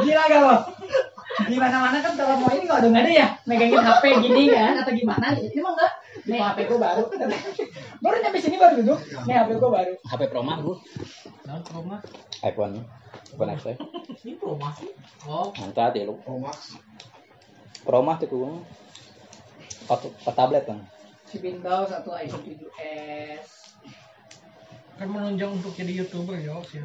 Gila 0.00 0.22
gak 0.24 0.40
lo? 0.40 0.56
Di 1.36 1.56
mana-mana 1.60 2.00
kan 2.00 2.16
kalau 2.16 2.40
mau 2.40 2.48
ini 2.48 2.64
nggak 2.64 2.80
ada 2.80 2.88
nggak 2.88 3.04
ada 3.04 3.12
ya 3.12 3.28
megangin 3.44 3.76
HP 3.76 4.04
gini 4.24 4.48
kan 4.48 4.80
atau 4.80 4.92
gimana? 4.96 5.36
Ini 5.36 5.60
mah 5.60 5.72
enggak. 5.76 5.92
Nih 6.24 6.40
HP 6.40 6.58
gua 6.64 6.78
baru. 6.80 7.02
baru 8.00 8.16
nyampe 8.24 8.38
sini 8.40 8.56
baru 8.56 8.80
duduk. 8.80 8.98
Nih 9.28 9.36
HP 9.36 9.60
gua 9.60 9.70
baru. 9.76 9.92
HP 10.00 10.20
Pro 10.32 10.40
Max 10.40 10.58
gua. 10.64 10.76
Nah, 11.44 11.60
rumah. 11.76 12.00
iPhone. 12.40 12.88
iPhone 13.36 13.50
X. 13.52 13.60
Ini 14.24 14.40
rumah 14.40 14.72
sih. 14.80 14.88
Oh, 15.28 15.52
Mantap 15.60 15.92
ya 15.92 16.08
lu. 16.08 16.16
Pro 16.24 16.40
Max. 16.40 16.72
Pro 17.84 18.00
Max 18.00 18.24
tuh 18.24 18.28
gua. 18.32 18.56
Atau 19.92 20.08
tablet 20.32 20.64
kan. 20.64 20.80
Si 21.28 21.36
Windows 21.36 21.92
atau 21.92 22.16
iPhone 22.16 22.48
7s. 22.48 23.55
Kan 24.96 25.08
menunjang 25.12 25.50
untuk 25.52 25.76
jadi 25.76 25.92
youtuber 25.92 26.40
ya 26.40 26.56
sih. 26.72 26.80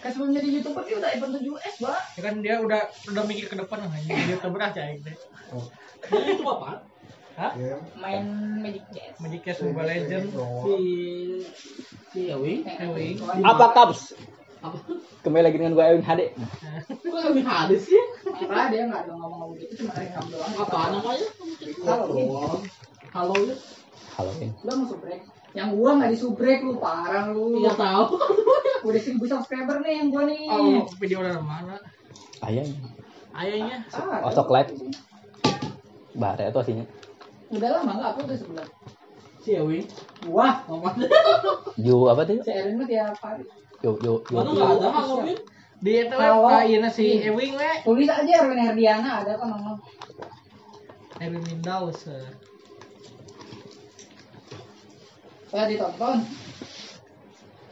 Kan 0.00 0.10
sebelum 0.12 0.36
jadi 0.36 0.48
youtuber 0.60 0.84
dia 0.84 0.96
udah 1.00 1.10
iPhone 1.16 1.32
7s, 1.32 1.74
Pak. 1.80 2.00
Ya 2.16 2.20
kan 2.20 2.34
dia 2.44 2.54
udah 2.60 2.80
udah 3.08 3.22
mikir 3.24 3.46
ke 3.48 3.56
depan 3.56 3.80
hanya 3.88 3.96
jadi 3.96 4.36
youtuber 4.36 4.60
aja 4.60 4.82
ini. 4.92 5.12
itu 6.12 6.44
apa? 6.44 6.84
Hah? 7.34 7.50
Ya. 7.56 7.76
Main 7.96 8.24
Magic 8.60 8.84
Chess. 8.92 9.16
Magic 9.18 9.40
Chess 9.42 9.58
Mobile 9.64 9.88
Legend. 9.88 10.26
si 10.62 10.76
si 12.12 12.20
Ewi 12.28 12.62
Ewi. 12.62 13.18
Apa 13.40 13.72
kaps? 13.72 14.14
Kembali 15.24 15.44
lagi 15.48 15.56
dengan 15.60 15.72
gua 15.76 15.92
Ewin 15.92 16.04
HD. 16.04 16.32
kok 17.14 17.20
lebih 17.30 17.44
hadis 17.46 17.86
sih 17.86 18.02
Apa 18.26 18.68
dia 18.74 18.90
nggak 18.90 19.06
ada 19.06 19.12
ngomong-ngomong 19.14 19.54
gitu 19.60 19.86
cuma 19.86 19.92
rekam 19.94 20.24
doang. 20.28 20.52
apa 20.58 20.78
namanya 20.90 21.28
Halo, 21.86 22.04
halo 23.14 23.34
ya 23.46 23.56
Halo. 24.18 24.30
Lu 24.40 24.72
mau 24.74 24.86
subrek? 24.90 25.20
Yang 25.54 25.68
gua 25.78 25.90
nggak 26.02 26.10
disubrek 26.18 26.60
lu, 26.66 26.82
parah 26.82 27.30
lu. 27.30 27.62
iya 27.62 27.70
tahu 27.78 28.18
Udah 28.90 29.00
1000 29.00 29.16
subscriber 29.22 29.80
nih 29.80 30.02
yang 30.02 30.08
gua 30.10 30.22
nih. 30.26 30.44
Oh, 30.50 30.82
video 30.98 31.22
dari 31.22 31.40
mana? 31.40 31.78
Ayah. 32.42 32.66
Ayahnya. 33.32 33.86
Ah, 33.94 34.26
Osok 34.28 34.50
live. 34.50 34.70
Bahaya 36.14 36.50
tuh 36.50 36.60
aslinya. 36.60 36.84
Udah 37.48 37.68
lama 37.80 37.90
nggak 37.96 38.10
aku 38.12 38.20
udah 38.26 38.38
sebulan. 38.38 38.68
si 39.44 39.52
Ewi 39.52 39.84
Wah, 40.32 40.64
apa 40.64 40.96
Ju 41.84 42.08
apa 42.08 42.24
tuh? 42.24 42.40
si 42.40 42.48
Erin 42.48 42.80
mah 42.80 42.88
tiap 42.88 43.12
hari. 43.20 43.44
Yo 43.84 43.92
yo 44.00 44.24
yo. 44.24 44.40
mana 44.40 44.50
nggak 44.56 44.70
ada 44.80 44.88
halo 44.88 45.14
Win 45.20 45.36
Di 45.84 45.92
itu 46.00 46.14
lah 46.16 46.64
ini 46.64 46.88
si 46.88 47.20
Ewing 47.20 47.52
we. 47.60 47.72
Tulis 47.84 48.08
aja 48.08 48.32
Erwin 48.40 48.56
Herdiana 48.56 49.20
ada 49.20 49.36
kan 49.36 49.52
nomor. 49.52 49.76
Ewing 51.20 51.44
Windows. 51.44 52.08
Saya 55.54 55.70
ditonton. 55.70 56.18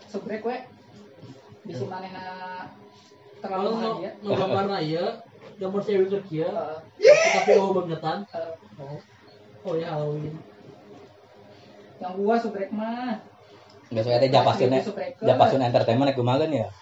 Subrek 0.07 0.47
we. 0.47 0.55
Bisa 1.67 1.83
mana 1.91 2.15
terlalu 3.43 3.75
mahal 3.75 3.93
dia. 3.99 4.15
nggak 4.23 4.39
gambar 4.39 4.65
raya 4.71 5.05
gambar 5.59 5.83
Ewi 5.83 6.07
kerja 6.07 6.47
Eh, 7.03 7.27
tapi 7.35 7.59
oh 7.59 7.75
bangetan 7.75 8.23
oh 8.79 8.99
oh 9.67 9.75
ya 9.75 9.99
Halloween 9.99 10.39
yang 11.99 12.15
gua 12.23 12.39
subrek 12.39 12.71
mah. 12.71 13.19
Biasa 13.91 14.23
teh 14.23 14.31
japasun 14.31 14.71
japasun 15.27 15.63
entertainment 15.67 16.15
aku 16.15 16.23
magan 16.23 16.55
ya. 16.55 16.71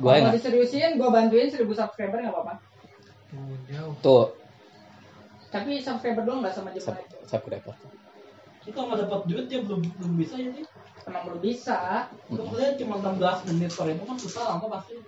Gua 0.00 0.20
enggak. 0.20 0.36
diseriusin, 0.40 1.00
gua 1.00 1.08
bantuin 1.08 1.48
1000 1.48 1.64
subscriber 1.64 2.20
nggak 2.20 2.32
apa-apa. 2.32 2.54
Tuh, 4.00 4.32
Tapi 5.56 5.72
subscriber 5.80 6.22
doang 6.28 6.40
nggak 6.44 6.54
sama 6.54 6.70
sub 6.76 6.92
jumlah 6.92 7.00
itu. 7.00 7.16
subscriber. 7.24 7.74
kita 8.66 8.78
nggak 8.82 8.98
dapat 9.06 9.20
duit 9.30 9.46
ya 9.46 9.58
belum 9.62 9.80
belum 9.94 10.12
bisa 10.18 10.34
ya 10.42 10.50
sih 10.50 10.66
Emang 11.06 11.22
belum 11.22 11.38
bisa. 11.38 12.10
Untuk 12.26 12.50
lihat 12.58 12.74
cuma 12.82 12.98
16 12.98 13.46
menit 13.54 13.70
per 13.70 13.86
itu 13.94 14.02
kan 14.02 14.18
susah 14.18 14.42
lama 14.50 14.66
pasti. 14.74 14.98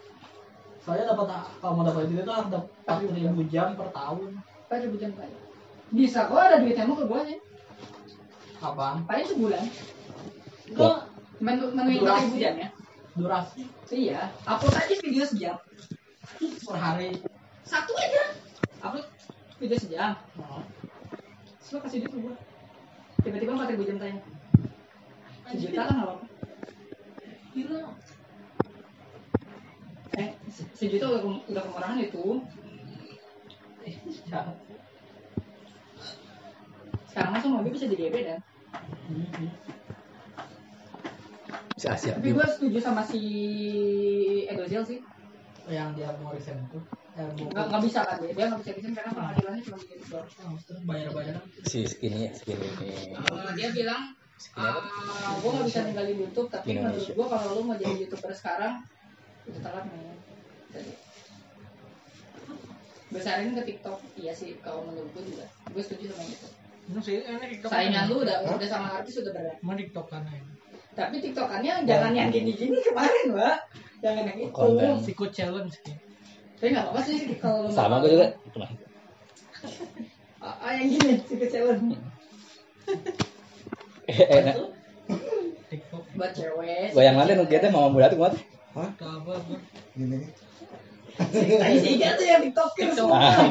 Saya 0.86 1.02
dapat 1.10 1.26
kalau 1.58 1.74
mau 1.74 1.84
dapat 1.84 2.06
itu 2.06 2.22
harus 2.22 2.48
dapat 2.54 2.96
ribu 3.10 3.42
jam 3.50 3.74
per 3.74 3.90
tahun. 3.90 4.38
Pak 4.70 4.78
ribu 4.86 4.96
jam 5.02 5.10
Pak. 5.18 5.26
Bisa 5.90 6.30
kok 6.30 6.38
ada 6.38 6.62
duitnya 6.62 6.86
mau 6.86 6.94
ke 6.94 7.04
gua 7.10 7.26
sih. 7.26 7.42
Kapan? 8.62 9.02
Paling 9.10 9.26
sebulan. 9.26 9.64
Enggak 10.70 10.98
Menu 11.38 11.70
menu 11.70 12.02
Durasi. 12.02 12.22
ribu 12.30 12.36
jam 12.38 12.54
ya. 12.58 12.68
durasi 13.18 13.62
Iya. 13.90 14.20
Upload 14.46 14.74
aja 14.78 14.94
video 15.02 15.24
sejam. 15.26 15.58
per 16.38 16.76
hari. 16.78 17.18
Satu 17.66 17.90
aja. 17.98 18.22
Upload 18.86 19.06
video 19.58 19.76
sejam. 19.76 20.14
Terus 21.58 21.70
lo 21.74 21.78
kasih 21.84 21.98
duit 22.02 22.12
ke 22.14 22.18
gua. 22.22 22.34
Tiba-tiba 23.20 23.52
empat 23.54 23.68
ribu 23.74 23.84
jam 23.84 23.98
tanya. 23.98 24.18
Sejuta 25.50 25.80
kan 25.84 25.94
nggak 25.94 26.06
apa-apa. 26.06 26.26
Gila. 27.52 27.80
Eh, 30.18 30.28
se- 30.50 30.70
sejuta 30.74 31.04
udah, 31.10 31.20
ke- 31.22 31.44
udah 31.50 31.62
kemurahan 31.66 31.98
itu. 32.00 32.24
Ya. 34.28 34.40
Sekarang 37.08 37.40
semua 37.40 37.58
mobil 37.60 37.72
bisa 37.74 37.88
jadi 37.88 38.12
EB 38.12 38.16
dan. 38.22 38.40
Mhm. 39.08 39.48
Si 41.78 41.86
Asia. 41.86 42.14
Tapi 42.14 42.34
gua 42.34 42.46
setuju 42.46 42.78
sama 42.78 43.02
si 43.02 43.20
Edozel 44.46 44.84
sih. 44.86 45.00
Yang 45.68 46.00
dia 46.00 46.08
mau 46.22 46.32
resign 46.32 46.64
itu. 46.64 46.78
Eh, 47.18 47.26
Nggak, 47.44 47.64
nggak 47.66 47.82
bisa 47.82 48.00
kan 48.00 48.16
dia, 48.20 48.46
nggak 48.46 48.60
bisa 48.60 48.70
resign 48.72 48.94
karena 48.94 49.10
pengadilannya 49.10 49.62
cuma 49.64 49.76
doang. 50.06 50.54
terus 50.62 50.80
bayar-bayar. 50.86 51.34
Si 51.64 51.78
skinny 51.84 52.30
skinny 52.32 52.68
ini. 52.78 53.10
Uh, 53.12 53.50
dia 53.52 53.68
bilang? 53.74 54.14
Ah, 54.54 54.78
gue 55.34 55.50
gak 55.50 55.66
bisa 55.66 55.80
ninggalin 55.82 56.14
YouTube 56.16 56.46
tapi 56.46 56.78
menurut 56.78 57.02
gue 57.02 57.26
kalau 57.26 57.48
lu 57.52 57.62
mau 57.64 57.74
jadi 57.74 57.90
youtuber 57.98 58.30
sekarang 58.30 58.86
itu 59.44 59.58
telat 59.58 59.82
nih 59.84 60.14
besarin 63.08 63.50
ke 63.50 63.62
TikTok 63.64 63.98
iya 64.14 64.30
sih 64.30 64.54
kalau 64.60 64.84
menurut 64.84 65.10
gue 65.10 65.22
juga 65.26 65.42
gue 65.66 65.82
setuju 65.82 66.12
sama 66.12 66.22
itu 66.22 66.48
Ini 66.86 67.00
sih 67.02 67.14
ini 67.18 67.46
TikTok. 67.50 67.68
saingan 67.68 68.04
lu 68.06 68.22
udah 68.22 68.36
udah 68.46 68.68
sama 68.68 68.88
artis 68.94 69.18
udah 69.18 69.32
berat 69.34 69.58
Mau 69.58 69.74
TikTok 69.74 70.06
kan 70.06 70.22
ini. 70.24 70.38
tapi 70.92 71.14
TikTokannya 71.18 71.74
jangan 71.82 72.12
yang 72.12 72.30
gini-gini 72.30 72.78
kemarin 72.80 73.24
mbak 73.32 73.56
jangan 73.98 74.22
yang 74.24 74.38
itu. 74.40 74.70
Sikut 75.02 75.30
challenge 75.32 75.74
sih. 75.80 75.98
Tapi 76.58 76.74
nggak 76.74 76.90
apa 76.90 77.00
sih 77.06 77.16
kalau 77.38 77.70
Sama 77.70 78.02
gue 78.02 78.18
juga. 78.18 78.34
mau. 78.34 78.50
Cuma 78.54 78.66
ah, 80.42 80.54
ah, 80.58 80.70
yang 80.74 80.90
gini 80.90 81.14
si 81.22 81.34
challenge 81.46 81.98
enak. 84.08 84.56
TikTok. 85.68 86.02
buat 86.18 86.30
cewek 86.34 86.90
Gue 86.96 87.04
yang 87.06 87.14
lain 87.14 87.46
kita 87.46 87.70
mama 87.70 87.94
muda 87.94 88.10
tuh 88.10 88.18
kuat. 88.18 88.34
Hah? 88.74 88.90
Apa? 88.98 89.32
Gini 89.94 90.18
nih. 90.18 90.30
Tadi 91.58 91.76
sih 91.82 91.94
tuh 91.98 92.26
yang 92.26 92.42
tiktoker 92.42 92.90
TikTok. 92.90 93.06
semua 93.06 93.18
Ah, 93.18 93.34
kan 93.38 93.50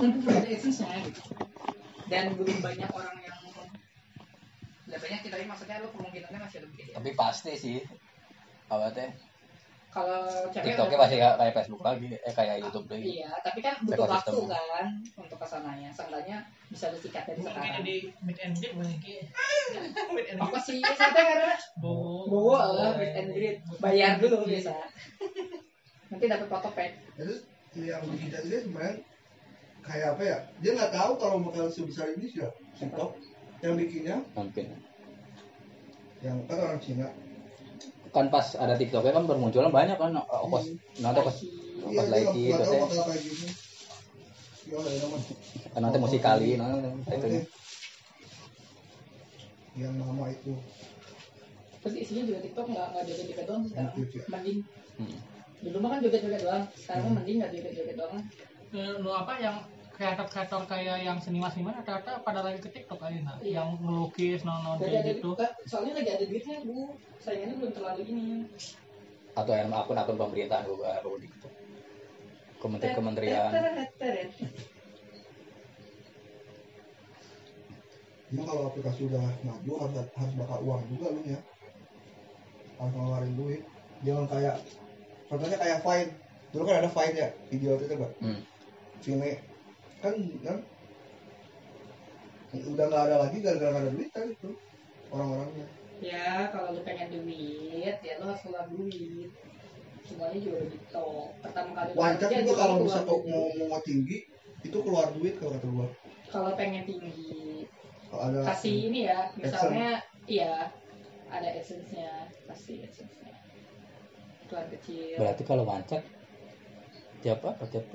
untuk 0.00 0.32
ada 0.32 0.48
essence-nya 0.48 0.96
gitu. 1.04 1.20
Dan 2.08 2.34
belum 2.36 2.56
banyak 2.64 2.90
orang 2.92 3.16
yang 3.20 3.36
Nggak 4.90 5.00
banyak 5.06 5.20
kita 5.22 5.36
maksudnya 5.46 5.76
lu 5.78 5.88
kemungkinannya 5.94 6.38
masih 6.42 6.58
lebih 6.66 6.76
gede. 6.82 6.92
Tapi 6.98 7.10
pasti 7.14 7.52
sih. 7.54 7.78
Apa 8.66 8.90
teh? 8.90 9.10
Kalau 9.90 10.22
cewek 10.54 10.70
TikToknya 10.70 10.96
pasti 11.02 11.16
kayak 11.18 11.34
kayak 11.34 11.54
Facebook 11.58 11.82
lagi, 11.82 12.06
eh 12.14 12.30
kayak 12.30 12.62
YouTube 12.62 12.86
lagi. 12.86 13.10
Iya, 13.18 13.30
tapi 13.42 13.58
kan 13.58 13.74
butuh 13.82 14.06
waktu 14.06 14.38
kan 14.46 14.86
untuk 15.18 15.34
ke 15.34 15.46
sananya. 15.50 15.90
Seenggaknya 15.90 16.38
bisa 16.70 16.94
disikat 16.94 17.26
dari 17.26 17.42
Mungkin 17.42 17.58
sekarang. 17.58 17.82
di 17.82 17.96
mid 18.22 18.38
and 18.38 18.54
greet. 18.54 18.72
Mid 20.14 20.26
and 20.30 20.38
Apa 20.38 20.58
sih 20.62 20.78
sampai 20.78 21.22
karena 21.26 21.58
Bowo. 21.82 22.30
bawa 22.30 22.60
lah 22.70 22.90
meet 22.94 23.18
and 23.18 23.34
greet 23.34 23.58
bayar 23.82 24.22
dulu 24.22 24.46
biasa. 24.46 24.78
Nanti 26.06 26.24
dapat 26.30 26.46
foto 26.46 26.68
pack. 26.70 26.92
Terus 27.18 27.38
yang 27.74 28.02
bikin 28.06 28.30
dia 28.30 28.58
sebenarnya 28.62 28.94
kayak 29.82 30.06
apa 30.14 30.22
ya? 30.22 30.38
Dia 30.62 30.70
nggak 30.78 30.92
tahu 30.94 31.12
kalau 31.18 31.36
bakal 31.42 31.66
sebesar 31.66 32.14
ini 32.14 32.30
sih 32.30 32.46
ya. 32.46 32.50
TikTok 32.78 33.18
yang 33.66 33.74
bikinnya 33.74 34.22
Mungkin. 34.38 34.70
yang 36.22 36.38
kan 36.46 36.58
orang 36.62 36.78
Cina. 36.78 37.10
Kan 38.10 38.26
pas 38.26 38.46
ada 38.58 38.74
TikToknya 38.74 39.12
kan 39.14 39.24
bermunculan 39.26 39.70
banyak 39.70 39.94
kan. 39.94 40.10
Ongkos, 40.18 40.66
nanti 40.98 41.20
pas 41.22 41.36
Iya, 41.40 41.86
ongkos 41.86 42.06
dia 42.06 42.14
lagi 42.14 42.42
itu 42.50 42.62
teh. 42.66 42.80
Kan 45.70 45.80
nanti 45.82 45.98
musik 45.98 46.20
kali, 46.22 46.58
nah, 46.58 46.74
itu. 47.06 47.26
Yang 49.78 49.94
nama 50.02 50.24
itu. 50.28 50.52
Terus 51.80 51.94
isinya 51.96 52.22
juga 52.28 52.38
TikTok 52.44 52.66
nggak 52.68 52.86
nggak 52.92 53.04
joget-joget 53.08 53.46
doang 53.48 53.62
sih 53.64 53.70
sekarang. 53.72 53.94
Ya. 53.96 54.20
Mending 54.28 54.58
Hmm. 55.00 55.16
dulu 55.64 55.76
mah 55.80 55.88
kan 55.96 55.98
joget-joget 56.04 56.42
doang. 56.44 56.64
Sekarang 56.76 57.02
mah 57.08 57.12
mending 57.22 57.36
nggak 57.40 57.50
joget-joget 57.56 57.96
doang. 57.96 58.20
Eh, 58.70 58.92
lu 59.00 59.10
apa 59.10 59.32
yang 59.40 59.56
kreator-kreator 60.00 60.64
kayak 60.64 61.04
yang 61.04 61.20
seniman-seniman 61.20 61.76
rata-rata 61.76 62.24
pada 62.24 62.40
lagi 62.40 62.56
ke 62.58 62.72
TikTok 62.72 62.96
kali 62.96 63.20
nah 63.20 63.36
Iya. 63.36 63.60
yang 63.60 63.76
melukis 63.76 64.40
non-non 64.40 64.80
kayak 64.80 65.04
ada 65.04 65.12
gitu 65.12 65.30
soalnya 65.68 65.92
lagi 66.00 66.10
ada 66.10 66.24
duitnya 66.24 66.56
bu. 66.64 66.96
Saingannya 67.20 67.54
belum 67.60 67.72
terlalu 67.76 68.00
ini. 68.08 68.24
Atau 69.36 69.52
yang 69.52 69.68
akun-akun 69.68 70.16
pemerintahan 70.16 70.64
gue 70.64 70.78
baru 70.80 71.12
gitu. 71.20 71.48
Kementerian 72.58 72.96
kementerian. 72.96 73.50
Teret, 73.52 73.90
teret. 74.00 74.28
Cuma 78.30 78.42
kalau 78.46 78.62
aplikasi 78.70 79.00
udah 79.04 79.20
maju 79.42 79.72
harus 79.82 80.06
harus 80.16 80.34
bakal 80.38 80.58
uang 80.62 80.82
juga 80.88 81.06
lu 81.10 81.20
ya. 81.26 81.40
harus 82.80 82.94
ngeluarin 82.96 83.34
duit 83.36 83.60
jangan 84.00 84.24
kayak 84.24 84.56
contohnya 85.28 85.58
kayak 85.60 85.78
Vine 85.84 86.10
dulu 86.48 86.62
kan 86.64 86.80
ada 86.80 86.88
Vine 86.88 87.12
ya 87.14 87.28
video 87.52 87.76
itu 87.76 87.84
coba 87.92 88.08
Hmm. 88.16 88.40
Vine 89.04 89.30
kan 90.00 90.14
kan 90.42 90.58
udah 92.56 92.84
nggak 92.90 93.02
ada 93.06 93.16
lagi 93.22 93.36
gara-gara 93.44 93.76
ada 93.78 93.90
duit 93.94 94.10
kan 94.10 94.26
itu 94.26 94.50
orang-orangnya 95.12 95.66
Ya, 96.00 96.48
kalau 96.48 96.72
lu 96.72 96.80
pengen 96.80 97.12
duit, 97.12 97.96
ya 98.00 98.12
lu 98.16 98.24
harus 98.32 98.40
keluar 98.40 98.64
duit. 98.72 99.28
Semuanya 100.00 100.38
juga 100.40 100.58
begitu. 100.64 101.08
Pertama 101.44 101.70
kali 101.76 101.90
wajar 101.92 102.28
lu 102.40 102.52
kalau 102.56 102.74
keluar 102.80 102.88
bisa 102.88 103.00
duit. 103.04 103.22
mau 103.28 103.44
mau 103.68 103.80
tinggi 103.84 104.18
itu 104.64 104.78
keluar 104.80 105.12
duit 105.12 105.36
kalau 105.36 105.60
kata 105.60 105.68
gua 105.68 105.88
Kalau 106.32 106.50
pengen 106.56 106.88
tinggi, 106.88 107.68
kalau 108.08 108.22
ada 108.32 108.38
kasih 108.48 108.76
ini 108.88 109.00
ya, 109.12 109.28
misalnya, 109.36 110.00
iya, 110.24 110.72
ada 111.28 111.48
essence-nya, 111.52 112.32
kasih 112.48 112.88
essence-nya. 112.88 113.36
Tuan 114.48 114.66
kecil. 114.72 115.20
Berarti 115.20 115.42
kalau 115.44 115.68
wancak 115.68 116.00
tiap 117.20 117.44
apa? 117.44 117.68
Tiap. 117.68 117.92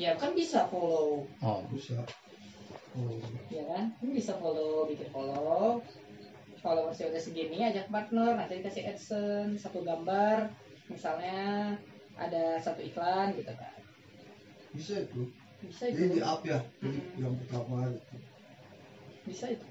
Ya 0.00 0.16
kan 0.16 0.32
bisa 0.32 0.64
follow, 0.72 1.28
Oh, 1.44 1.60
bisa 1.68 2.00
oh. 2.96 3.20
ya 3.52 3.62
kan? 3.68 3.84
Lu 4.00 4.16
bisa 4.16 4.32
follow, 4.40 4.88
bikin 4.88 5.12
follow. 5.12 5.84
Followersnya 6.60 7.08
udah 7.12 7.20
segini, 7.20 7.56
ajak 7.64 7.88
partner, 7.88 8.36
nanti 8.36 8.60
dikasih 8.60 8.84
adsense, 8.88 9.60
satu 9.60 9.80
gambar, 9.80 10.48
misalnya 10.88 11.72
ada 12.16 12.56
satu 12.56 12.80
iklan 12.80 13.32
gitu 13.36 13.52
kan. 13.52 13.72
bisa 14.70 15.02
itu 15.02 15.22
Bisa 15.66 15.90
jadi 15.90 16.14
di 16.14 16.20
itu. 16.20 16.24
up 16.24 16.40
ya 16.46 16.60
jadi 16.78 17.00
Hmm. 17.00 17.20
yang 17.20 17.34
pertama 17.44 17.90
gitu. 17.90 18.14
Bisa 19.26 19.46
itu. 19.50 19.66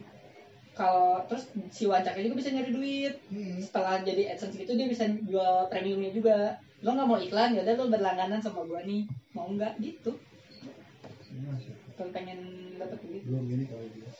Kalau 0.73 1.23
terus 1.25 1.43
si 1.71 1.83
wancaknya 1.85 2.25
juga 2.25 2.37
bisa 2.41 2.49
nyari 2.53 2.71
duit. 2.71 3.13
hmm. 3.29 3.57
Setelah 3.59 4.01
jadi 4.01 4.33
AdSense 4.33 4.57
gitu 4.57 4.73
dia 4.75 4.87
bisa 4.87 5.05
jual 5.25 5.69
premiumnya 5.71 6.11
juga. 6.11 6.37
Lo 6.79 6.89
nggak 6.95 7.07
mau 7.09 7.19
iklan 7.19 7.55
ya 7.55 7.61
udah 7.67 7.75
lo 7.75 7.85
berlangganan 7.91 8.39
sama 8.39 8.63
gua 8.63 8.81
nih. 8.87 9.03
Mau 9.35 9.51
nggak 9.51 9.79
gitu. 9.83 10.15
Kalau 11.99 12.11
pengen 12.15 12.39
dapat 12.79 12.99
duit, 13.03 13.21
belum 13.27 13.43
ini 13.51 13.67
kali 13.67 13.91
dia 13.91 14.11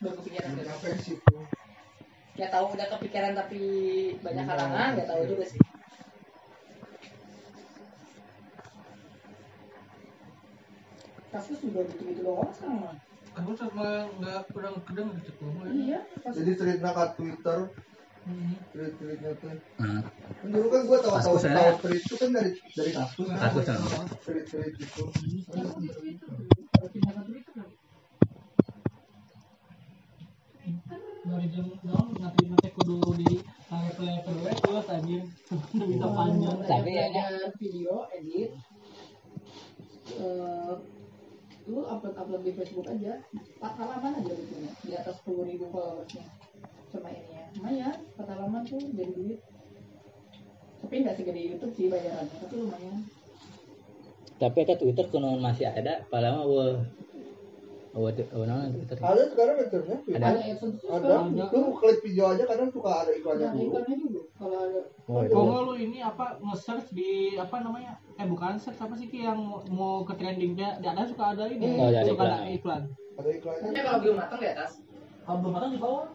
belum 0.00 0.14
kepikiran 0.16 0.56
sih 1.04 1.16
tuh 1.20 1.44
Gak 2.40 2.48
tahu 2.48 2.72
udah 2.72 2.88
kepikiran 2.96 3.36
tapi 3.36 3.60
banyak 4.24 4.46
Iya, 4.46 4.50
halangan, 4.54 4.88
gak 4.96 5.08
tahu 5.12 5.20
iya. 5.20 5.28
juga 5.28 5.44
sih. 5.44 5.60
Kasus 11.30 11.58
juga 11.60 11.84
gitu-gitu 11.84 12.22
doang 12.24 12.48
sekarang 12.54 12.78
mah. 12.80 12.94
Aku 13.38 13.50
sama 13.54 14.08
nggak 14.18 14.40
kurang 14.56 14.80
kedeng 14.88 15.12
gitu 15.20 15.30
tuh. 15.36 15.52
Iya, 15.68 16.00
jadi 16.32 16.50
tweetnya 16.56 16.90
ke 16.96 17.04
Twitter 17.20 17.58
Hmm. 18.20 18.52
tweet 18.72 18.92
tweetnya 19.00 19.32
tuh 19.40 19.56
Hmm. 19.80 20.00
kan 20.04 20.48
dulu 20.52 20.66
kan 20.68 20.82
Kaskus 21.16 21.44
ya? 21.48 21.56
tahu 21.56 21.72
tweet 21.82 22.02
itu 22.04 22.14
kan 22.20 22.28
dari 22.36 22.50
dari 22.76 22.90
kasus 22.92 23.24
kan 23.26 23.36
Kaskus 23.40 23.64
ya? 23.64 23.74
tweet 24.20 24.44
tweet 24.44 24.74
itu 24.76 25.00
kan. 25.00 26.20
dari 31.20 31.46
jam 31.54 31.66
jam 31.84 32.06
nanti 32.18 32.42
nanti 32.50 32.68
kudu 32.74 32.96
di 33.22 33.38
level 33.70 34.06
level 34.08 34.34
dua 34.66 34.80
tadi 34.82 35.14
udah 35.22 35.86
bisa 35.86 36.06
panjang 36.10 36.58
Tapi 36.66 36.90
ya, 36.90 37.04
ada 37.12 37.24
video 37.54 37.94
edit 38.10 38.50
eh 40.10 40.74
lu 41.70 41.80
upload 41.86 42.16
upload 42.18 42.42
di 42.42 42.52
Facebook 42.56 42.88
aja 42.90 43.22
empat 43.30 43.72
halaman 43.78 44.12
aja 44.18 44.32
punya 44.34 44.70
di 44.82 44.92
atas 44.96 45.14
sepuluh 45.22 45.44
ribu 45.46 45.70
followersnya 45.70 46.24
ya 46.26 46.49
lumayan 47.58 47.96
halaman 48.18 48.62
tuh 48.62 48.78
jadi 48.78 49.12
duit. 49.12 49.40
Tapi 50.80 50.94
nggak 51.04 51.16
segede 51.18 51.40
YouTube 51.42 51.72
sih 51.74 51.86
bayarannya 51.90 52.36
tapi 52.40 52.54
lumayan. 52.56 52.96
Tapi 54.40 54.58
kan 54.64 54.76
Twitter 54.80 55.06
kuno 55.12 55.36
masih 55.36 55.68
ada, 55.68 56.00
padahal 56.08 56.48
wah 56.48 56.72
wah 57.90 58.08
wah 58.08 58.46
naon 58.46 58.70
Twitter. 58.72 58.96
ada 59.02 59.22
sekarang 59.28 59.54
twitternya? 59.60 59.96
Ada. 60.14 60.28
ada 60.40 61.14
ada. 61.26 61.44
lu 61.50 61.74
klik 61.76 61.98
video 62.06 62.32
aja 62.32 62.44
kadang 62.46 62.70
suka 62.70 62.90
ada 63.04 63.10
iklannya 63.12 63.50
ada 63.50 63.56
dulu. 63.58 63.66
ikonnya 63.66 63.96
dulu 63.98 64.20
kalau 64.38 64.56
ada. 64.62 64.80
Oh, 65.10 65.20
iya. 65.26 65.34
nggak 65.34 65.60
lu 65.66 65.74
ini 65.74 65.98
apa 65.98 66.26
nge-search 66.38 66.88
di 66.94 67.34
apa 67.34 67.56
namanya 67.66 67.98
eh 68.14 68.26
bukan 68.30 68.62
search 68.62 68.78
apa 68.78 68.94
sih 68.94 69.10
Ki, 69.10 69.26
yang 69.26 69.42
mau, 69.42 69.60
mau 69.68 69.94
ke 70.06 70.14
trendingnya 70.14 70.78
di 70.78 70.86
atas 70.86 71.10
suka 71.10 71.34
ada 71.34 71.44
ini. 71.50 71.66
Oh, 71.76 71.90
ada 71.90 72.06
suka 72.06 72.24
iklan. 72.24 72.40
ada 72.46 72.50
iklan. 72.54 72.82
ada 73.18 73.28
iklannya. 73.34 73.82
Kalau 73.82 73.98
belum 74.00 74.16
matang 74.16 74.38
di 74.38 74.48
atas. 74.48 74.70
Kalau 75.26 75.36
belum 75.42 75.52
matang 75.52 75.70
di 75.74 75.80
bawah 75.82 76.06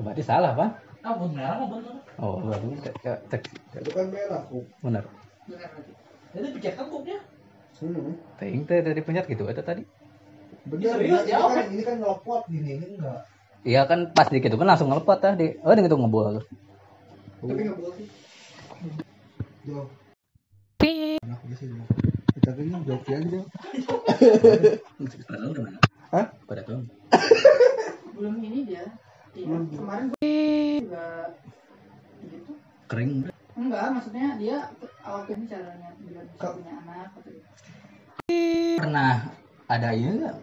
Berarti 0.00 0.22
salah, 0.24 0.52
Pak. 0.56 0.70
ah 1.00 1.16
mah 1.16 1.28
bener 1.32 1.96
Oh, 2.20 2.36
berarti 2.44 2.76
cek 2.84 2.94
cek- 3.32 3.48
itu 3.80 3.90
kan 3.96 4.04
merah 4.12 4.44
kok 4.44 4.64
benar. 4.84 5.04
benar 5.48 5.68
jadi 6.36 6.46
pijat 6.52 6.74
kan 6.76 6.86
buknya 6.92 7.16
hmm. 7.80 8.12
Ting 8.36 8.60
teh 8.68 8.78
dari 8.84 9.00
pencet 9.00 9.24
gitu 9.24 9.48
itu 9.48 9.62
tadi. 9.64 9.80
bener 10.68 10.92
Serius, 11.00 11.24
ini 11.24 11.32
ya, 11.32 11.40
kan 11.40 11.64
ini 11.72 11.82
kan 11.82 11.96
ngelepot 11.96 12.42
gini 12.52 12.70
ini 12.76 12.86
enggak 13.00 13.20
Iya 13.64 13.88
kan 13.88 14.12
pas 14.12 14.28
dikit 14.28 14.52
kan 14.52 14.68
langsung 14.68 14.92
ngelepot 14.92 15.16
dah 15.20 15.32
di. 15.32 15.56
Oh, 15.64 15.72
dengan 15.72 15.88
itu 15.88 15.96
ngebul. 15.96 16.24
tapi 17.40 17.60
nggak 17.64 17.76
boleh 17.80 17.92
sih 17.96 18.08
jawab 19.64 19.88
enak 20.76 21.38
kita 22.36 22.50
kan 22.52 22.80
jawab 22.84 23.02
aja 23.08 23.40
Pada 25.24 25.36
tahun? 25.40 25.56
Hah? 26.12 26.26
Pada 26.44 26.62
tahun. 26.68 26.84
belum 28.12 28.34
ini 28.44 28.68
dia 28.68 28.84
iya 29.32 29.46
Belum. 29.46 29.64
kemarin 29.70 30.04
gue 30.10 30.34
juga 30.82 31.08
gitu. 32.24 32.52
Kering. 32.90 33.10
enggak 33.54 33.84
maksudnya 33.92 34.28
dia 34.34 34.58
awal 35.04 35.22
ini 35.28 35.44
caranya 35.46 35.88
biar 36.00 36.24
bisa 36.26 36.46
punya 36.54 36.72
anak 36.80 37.10
atau 37.12 37.32
Pernah 38.80 39.12
ada 39.66 39.88
ini 39.92 40.10
enggak? 40.16 40.36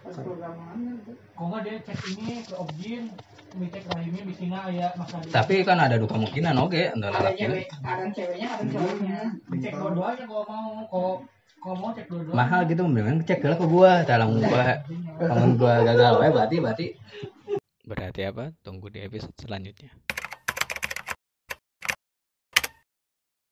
pas 0.00 0.16
program 0.16 0.54
mana 0.56 0.96
gitu 0.96 1.12
kok 1.12 1.44
nggak 1.44 1.60
dia 1.60 1.74
cek 1.84 1.98
ini 2.16 2.32
ke 2.40 2.54
objin 2.56 3.02
cek 3.52 3.84
rahimnya 3.92 4.22
di 4.24 4.34
sini 4.34 4.56
ya 4.72 4.88
mas 4.96 5.12
Adi. 5.12 5.28
Tapi 5.28 5.54
kan 5.60 5.76
ada 5.76 6.00
dua 6.00 6.08
kemungkinan 6.08 6.54
oke, 6.56 6.82
ada 6.96 7.06
ada 7.10 7.20
laki. 7.30 7.42
cewek 7.44 7.64
ada 7.82 8.04
ceweknya 8.08 8.48
ada 8.48 8.64
cowoknya. 8.64 9.18
Dicek 9.50 9.72
dua-duanya 9.76 10.24
kalau 10.24 10.44
mau 10.48 10.64
kalau 10.88 11.12
kalau 11.60 11.76
mau 11.76 11.90
cek 11.92 12.06
dua-duanya 12.08 12.36
Mahal 12.38 12.60
gitu 12.64 12.80
mendingan 12.86 13.16
cek 13.26 13.40
lah 13.44 13.56
ke 13.60 13.66
gua, 13.68 13.92
talang 14.08 14.30
gua. 14.38 14.64
Lamun 15.20 15.50
gua 15.60 15.74
gagal. 15.84 16.12
Wae 16.16 16.30
berarti 16.32 16.56
berarti 16.62 16.86
berarti 17.84 18.26
apa? 18.28 18.52
Tunggu 18.60 18.92
di 18.92 19.00
episode 19.00 19.34
selanjutnya. 19.40 19.92